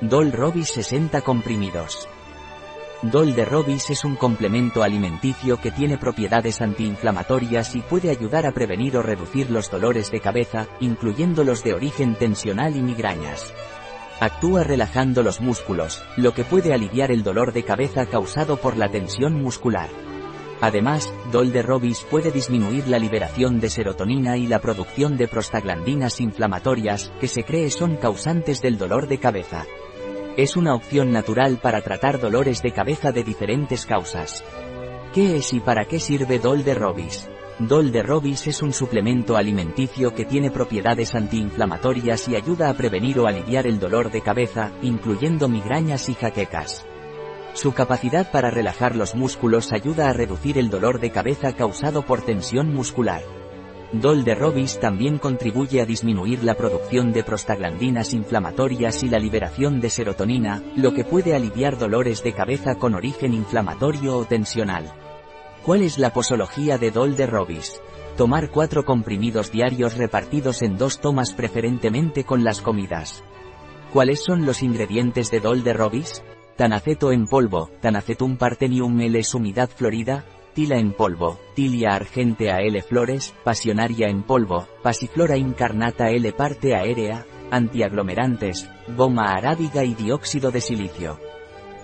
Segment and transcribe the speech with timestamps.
[0.00, 2.08] Dol Robis 60 comprimidos.
[3.02, 8.52] Dol de Robis es un complemento alimenticio que tiene propiedades antiinflamatorias y puede ayudar a
[8.52, 13.52] prevenir o reducir los dolores de cabeza, incluyendo los de origen tensional y migrañas.
[14.20, 18.88] Actúa relajando los músculos, lo que puede aliviar el dolor de cabeza causado por la
[18.88, 19.88] tensión muscular.
[20.60, 26.20] Además, Dol de Robis puede disminuir la liberación de serotonina y la producción de prostaglandinas
[26.20, 29.66] inflamatorias, que se cree son causantes del dolor de cabeza.
[30.38, 34.44] Es una opción natural para tratar dolores de cabeza de diferentes causas.
[35.12, 37.28] ¿Qué es y para qué sirve Dol de Robis?
[37.58, 43.18] Dol de Robis es un suplemento alimenticio que tiene propiedades antiinflamatorias y ayuda a prevenir
[43.18, 46.86] o aliviar el dolor de cabeza, incluyendo migrañas y jaquecas.
[47.54, 52.22] Su capacidad para relajar los músculos ayuda a reducir el dolor de cabeza causado por
[52.22, 53.24] tensión muscular.
[53.92, 59.80] Dol de Robis también contribuye a disminuir la producción de prostaglandinas inflamatorias y la liberación
[59.80, 64.92] de serotonina, lo que puede aliviar dolores de cabeza con origen inflamatorio o tensional.
[65.64, 67.80] ¿Cuál es la posología de Dol de Robis?
[68.18, 73.24] Tomar cuatro comprimidos diarios repartidos en dos tomas preferentemente con las comidas.
[73.92, 76.22] ¿Cuáles son los ingredientes de Dol de Robis?
[76.56, 80.26] Tanaceto en polvo, Tanacetum partenium L sumidad florida,
[80.58, 87.24] Tila en polvo, Tilia argentea L flores, Pasionaria en polvo, Pasiflora incarnata L parte aérea,
[87.52, 91.20] antiaglomerantes, goma arábiga y dióxido de silicio.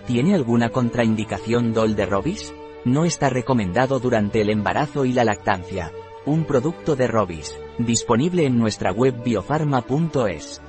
[0.08, 2.52] ¿Tiene alguna contraindicación Dol de Robis?
[2.84, 5.92] No está recomendado durante el embarazo y la lactancia.
[6.26, 10.60] Un producto de Robis, disponible en nuestra web biofarma.es.